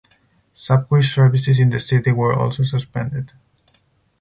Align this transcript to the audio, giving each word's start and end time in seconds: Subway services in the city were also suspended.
Subway 0.55 1.03
services 1.03 1.59
in 1.59 1.69
the 1.69 1.79
city 1.79 2.11
were 2.11 2.33
also 2.33 2.63
suspended. 2.63 3.33